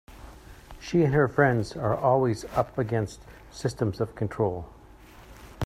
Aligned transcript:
She 0.79 1.03
and 1.03 1.13
her 1.13 1.27
friends 1.27 1.75
are 1.77 1.95
always 1.95 2.43
up 2.57 2.75
against 2.79 3.21
systems 3.51 4.01
of 4.01 4.15
control. 4.15 4.65